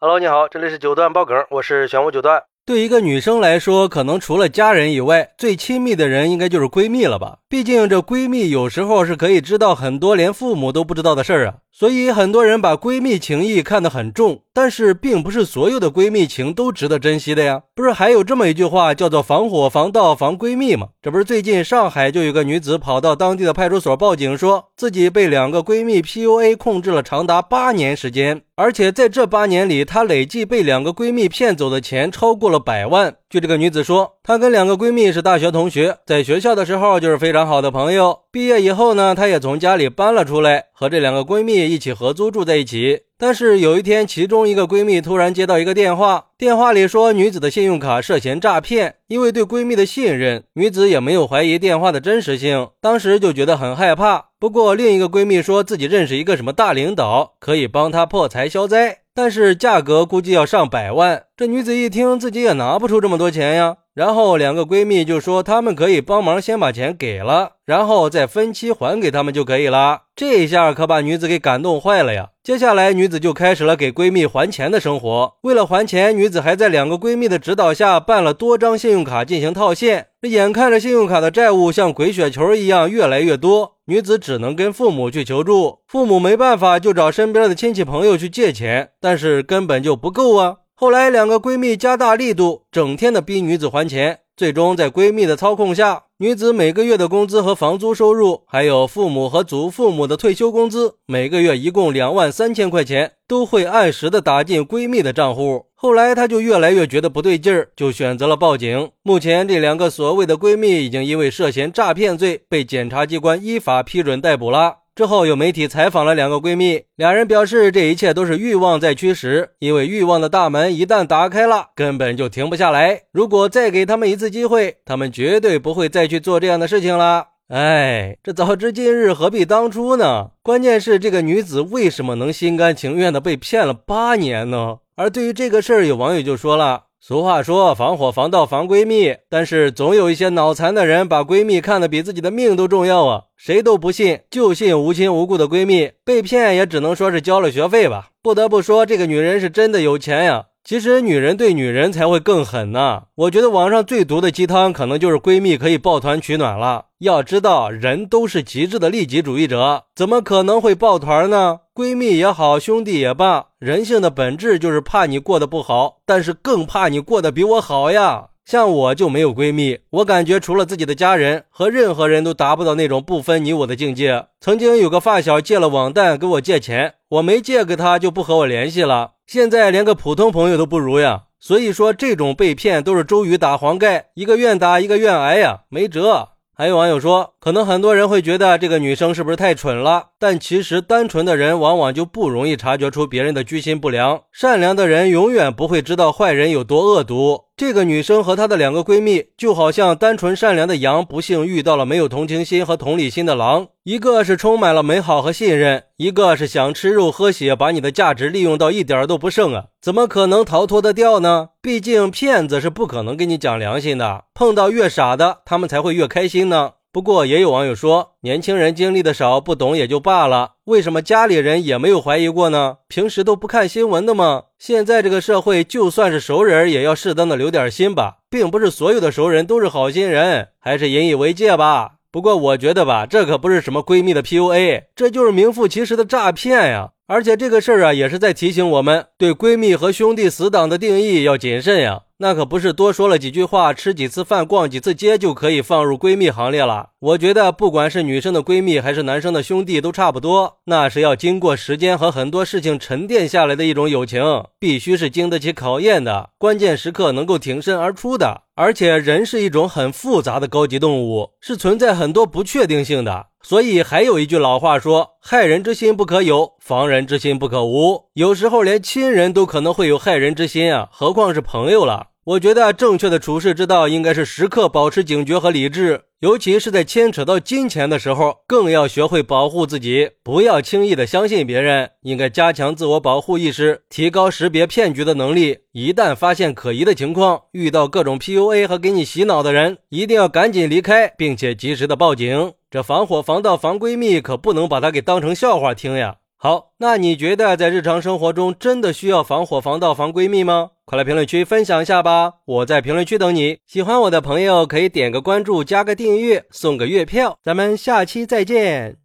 [0.00, 2.44] Hello，你好，这里是九段爆梗，我是玄武九段。
[2.64, 7.38] 对一个女生来说，可能除了家人以外，最亲密的人应该就是闺蜜了吧？
[7.48, 11.54] 毕竟这闺蜜有时候是可以知道很多连父母都不知道的事儿啊。
[11.78, 17.62] 所以很多人把闺蜜情谊看得很重，但是并不是所有的闺蜜情都值得珍惜的呀。
[17.72, 20.88] 不是还有这么一句话叫做“防火防盗防闺蜜”吗？
[21.00, 33.14] 这不是最近上海就有个女子跑到当地的派出所报警，说自己被两个闺蜜 PUA 控制了长达八年时间，而且在这八年里，她累计被两个闺蜜骗走的钱超过了百万。
[33.30, 38.24] 据这个女子说，她跟两个闺蜜是大学同学，在学校的时候就是非常好的朋友。
[38.30, 41.66] 毕业以后呢，她也从家里搬了出来，和这两个闺蜜。
[41.66, 48.96] 一起合租住在一起，但是有一天，其中一个闺蜜突然接到一个电话，电话里说女子的信用卡涉嫌诈骗。
[49.06, 54.26] 因为对闺蜜的信任，女子也没有怀疑电话的真实性，当时就觉得很害怕。
[54.38, 61.22] 不过另一个闺蜜说自己认识一个什么大领导，可以帮她破财消灾，但是价格估计要上百万。
[61.34, 63.76] 这女子一听，自己也拿不出这么多钱呀。
[63.98, 70.02] 然后两个闺蜜就说她们可以帮忙先把钱给了，然后再分期还给他们就可以了。
[70.14, 72.28] 这一下可把女子给感动坏了呀！
[72.44, 75.34] 接下来女子就开始了给闺蜜还钱的生活。
[75.42, 80.06] 为了还钱，女子还在两个闺蜜的指导下办了多张信用卡进行套现。
[80.22, 85.80] 这眼看着信用卡的债务像滚雪球一样越来越多，女子只能跟父母去求助。
[85.88, 90.58] 父母没办法，就找身边的亲戚朋友去借钱，但是根本就不够啊！
[90.80, 94.20] 后来两个闺蜜加大力度，整天的逼女子还钱。
[94.36, 96.04] 最终在闺蜜的操控下。
[96.18, 105.66] 女子每个月的工资和房租收入，还有父母和祖父母的退休工资，每个月一共两万三千块钱，都会按时的打进闺蜜的账户。
[105.74, 108.92] 后来她就越来越觉得不对劲儿，就选择了报警。
[109.02, 114.76] 目前这两个所谓的闺蜜已经因为涉嫌诈骗罪被检察机关依法批准逮捕了。
[114.98, 123.02] 之后有媒体采访了两个闺蜜，两人表示这一切都是欲望在驱使，因为欲望的大门一旦打开了，根本就停不下来。
[123.12, 127.28] 如果再给他们一次机会，他们绝对不会再去做这样的事情了。
[127.46, 130.30] 哎，这早知今日何必当初呢？
[130.42, 134.78] 关键是这个女子为什么能心甘情愿的被骗了八年呢？
[134.96, 136.86] 而对于这个事儿，有网友就说了。
[137.00, 143.22] 俗话说防火防盗防闺蜜，但是总有一些脑残的人把闺蜜看得比自己的命都重要啊！
[143.36, 148.08] 谁都不信，就信无亲无故的闺蜜被骗，也只能说是交了学费吧。
[148.20, 150.46] 不得不说，这个女人是真的有钱呀。
[150.64, 153.04] 其实女人对女人才会更狠呢。
[153.14, 156.86] 我觉得网上最毒的鸡汤，可能就是闺蜜可以抱团取暖了。
[156.98, 161.60] 要知道，人都是极致的利己主义者，怎么可能会抱团呢？
[161.72, 168.30] 闺蜜也好，兄弟也罢，人性的本质就是怕你过得不好，但是更怕你过得比我好呀。
[168.44, 174.24] 像我就没有闺蜜，我感觉除了自己的家人，和任何人都达不到那种不分你我的境界。
[174.40, 179.12] 曾经有个发小借了网贷给我借钱，我没借给他就不和我联系了。
[179.26, 186.30] 现在连个普通朋友都不如呀，所以说这种被骗都是周瑜打黄盖，一个愿打一个愿挨呀，没辙。
[186.60, 190.08] 还有网友说，可能很多人会觉得这个女生是不是太蠢了？
[190.18, 197.42] 但其实单纯的人往往就不容易察觉出别人的居心不良，善良的人永远不会知道坏人有多恶毒。
[197.58, 203.66] 这个女生和她的两个闺蜜，就好像单纯善良的羊，不幸遇到了没有同情心和同理心的狼。
[203.82, 209.64] 一个是充满了美好和信任，一个是想吃肉喝血，把你的价值利用到一点都不剩啊！
[209.82, 211.48] 怎么可能逃脱得掉呢？
[211.60, 214.26] 毕竟骗子是不可能跟你讲良心的。
[214.32, 216.74] 碰到越傻的，他们才会越开心呢。
[216.98, 220.54] 不过也有网友说，年轻人经历的少，不懂也就罢了。
[220.64, 222.78] 为什么家里人也没有怀疑过呢？
[222.88, 224.46] 平时都不看新闻的吗？
[224.58, 231.92] 现在这个社会，就算是熟人，也要适当的留点心吧，并不是所有的熟人都是好心人，还是引以为戒吧。
[232.10, 236.90] 不过我觉得吧，这可不是什么闺蜜的 PUA，这就是名副其实的诈骗呀。
[237.06, 242.00] 而且这个事儿啊，也是在提醒我们，对闺蜜和兄弟死党的定义要谨慎呀。
[242.20, 246.88] 那可不是多说了几句话、吃几次饭、逛几次街就可以放入闺蜜行列了。
[246.98, 250.58] 我觉得，不管是女生的闺蜜还是男生的兄弟，都差不多。
[250.64, 254.20] 那是要经过时间和很多事情沉淀下来的一种友情，
[254.58, 258.42] 必须是经得起考验的，关键时刻能够挺身而出的。
[258.56, 263.26] 而且，人是一种很复杂的高级动物，是存在很多不确定性的。
[263.48, 272.08] 所以，还有一句老话说：“害人之心不可有，防人之心不可无。”有时候，连亲人都可能会有害人之心啊，何况是朋友了。
[272.26, 281.92] 我觉得正确的处事之道应该是时刻保持警觉和理智，尤其是在牵扯到金钱的时候，更要学会保护自己，不要轻易的相信别人。
[282.02, 285.60] 应该加强自我保护意识，提高识别骗局的能力。
[285.72, 292.52] 一旦发现可疑的情况，遇到各种 PUA 和给你洗脑的人，一定要赶紧离开，并且及时的报警。
[292.70, 296.16] 这防火防盗防闺蜜，可不能把它给当成笑话听呀。
[296.36, 300.70] 好，那你觉得在日常生活中真的需要防火防盗防闺蜜吗？
[300.84, 302.34] 快来评论区分享一下吧！
[302.44, 303.58] 我在评论区等你。
[303.66, 307.38] 喜欢我的朋友可以点个关注，加个订阅，送个月票。
[307.42, 308.98] 咱们下期再见。